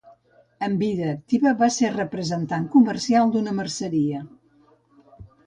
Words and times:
En 0.67 0.77
vida 0.83 1.09
activa, 1.15 1.53
va 1.59 1.69
ser 1.75 1.91
representant 1.97 2.65
comercial 2.77 3.35
d'una 3.37 3.55
merceria. 3.61 4.25